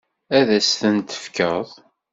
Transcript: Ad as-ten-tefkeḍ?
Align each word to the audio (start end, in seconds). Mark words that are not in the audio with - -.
Ad 0.37 0.47
as-ten-tefkeḍ? 0.57 1.67